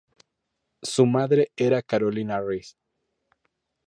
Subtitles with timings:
[0.81, 2.75] Su madre era Carolina Riis.